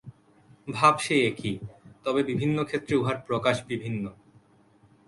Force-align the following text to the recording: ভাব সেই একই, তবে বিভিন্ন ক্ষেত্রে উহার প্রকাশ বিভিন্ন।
ভাব 0.67 0.93
সেই 0.97 1.21
একই, 1.27 1.53
তবে 2.05 2.21
বিভিন্ন 2.23 2.57
ক্ষেত্রে 2.63 2.93
উহার 2.95 3.17
প্রকাশ 3.27 3.55
বিভিন্ন। 3.67 4.03